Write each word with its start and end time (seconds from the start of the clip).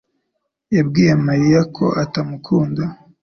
yabwiye 0.75 1.13
Mariya 1.27 1.61
ko 1.75 1.85
atamukunda. 2.03 2.83